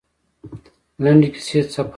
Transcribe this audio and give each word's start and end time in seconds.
لنډې 1.03 1.27
کیسې 1.33 1.59
څه 1.73 1.81
پند 1.83 1.87
لري؟ 1.87 1.89